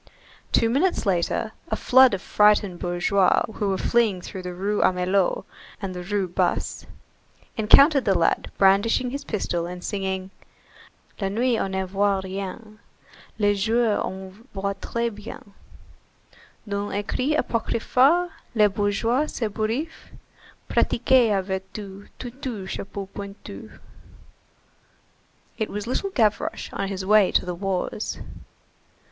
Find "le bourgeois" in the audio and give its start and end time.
18.55-19.27